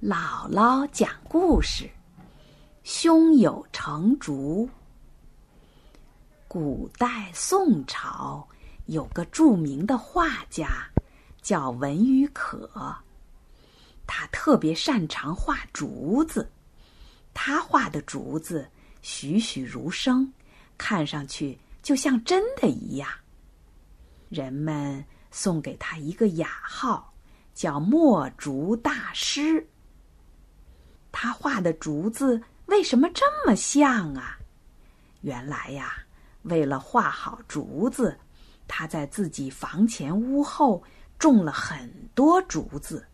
[0.00, 1.90] 姥姥讲故事：
[2.84, 4.70] 胸有成竹。
[6.46, 8.46] 古代宋朝
[8.86, 10.88] 有个著名的画家，
[11.42, 12.70] 叫文与可。
[14.06, 16.48] 他特别擅长画竹子，
[17.34, 18.70] 他画的竹子
[19.02, 20.32] 栩栩如生，
[20.78, 23.10] 看上去就像真的一样。
[24.28, 27.12] 人们送给他一个雅号，
[27.52, 29.68] 叫墨竹大师。
[31.10, 34.38] 他画的竹子为什么这么像啊？
[35.22, 35.94] 原来呀，
[36.42, 38.16] 为了画好竹子，
[38.68, 40.82] 他在自己房前屋后
[41.18, 43.04] 种了很多竹子。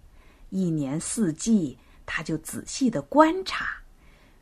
[0.51, 3.77] 一年四季，他就仔细的观察，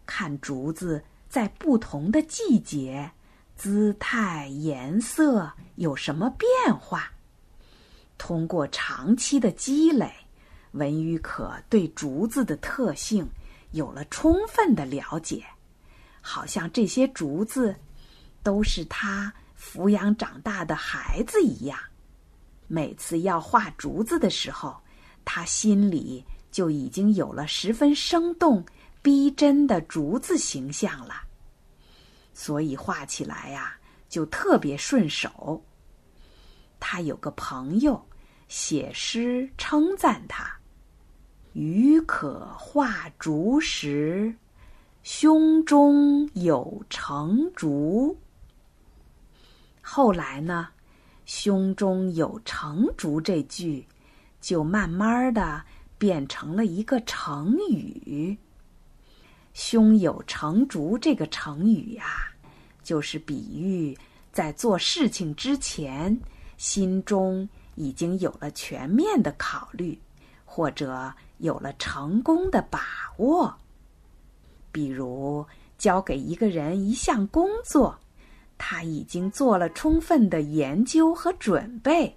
[0.05, 3.11] 看竹子在不同的季节，
[3.55, 7.13] 姿态、颜色有什么变化。
[8.19, 10.13] 通过长期的积累，
[10.73, 13.29] 文玉可对竹子的特性。
[13.73, 15.45] 有了充分的了解，
[16.21, 17.75] 好像这些竹子
[18.43, 21.79] 都是他抚养长大的孩子一样。
[22.69, 24.81] 每次要画竹子的时候，
[25.25, 28.65] 他心里就已经有了十分生动、
[29.03, 31.15] 逼真的竹子形象了，
[32.33, 33.77] 所以画起来呀
[34.09, 35.63] 就特别顺手。
[36.79, 38.05] 他有个朋友
[38.49, 40.62] 写诗称赞他。
[41.55, 44.35] 予可画竹时，
[45.03, 48.17] 胸中有成竹。
[49.81, 50.69] 后来呢
[51.27, 53.87] ，“胸中有成竹”这句，
[54.41, 55.63] 就慢慢的
[55.99, 58.37] 变成了一个成语。
[59.53, 62.05] “胸有成竹”这个成语呀，
[62.83, 63.95] 就是比喻
[64.33, 66.19] 在做事情之前，
[66.57, 69.99] 心中已经有了全面的考虑。
[70.55, 73.57] 或者有了成功的把握，
[74.71, 75.47] 比如
[75.79, 77.99] 交给一个人一项工作，
[78.59, 82.15] 他已经做了充分的研究和准备，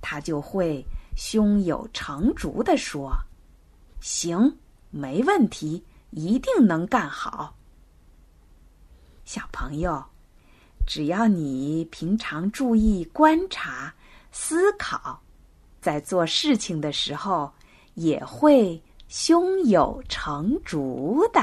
[0.00, 0.84] 他就会
[1.16, 3.12] 胸有成竹的说
[4.02, 4.56] ：“行，
[4.90, 7.54] 没问题，一定能干好。”
[9.24, 10.04] 小朋友，
[10.88, 13.94] 只要你平常注意观察、
[14.32, 15.20] 思考。
[15.84, 17.52] 在做事情的时候，
[17.92, 21.42] 也会胸有成竹的。